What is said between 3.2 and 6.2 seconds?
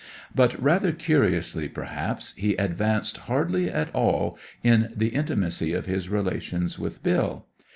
hardly at all in the intimacy of his